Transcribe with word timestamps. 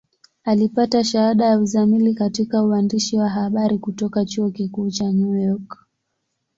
Alipata 0.43 1.03
shahada 1.03 1.45
ya 1.45 1.59
uzamili 1.59 2.13
katika 2.13 2.63
uandishi 2.63 3.17
wa 3.17 3.29
habari 3.29 3.77
kutoka 3.79 4.25
Chuo 4.25 4.49
Kikuu 4.51 4.91
cha 4.91 5.11
New 5.11 5.35
York. 5.35 5.85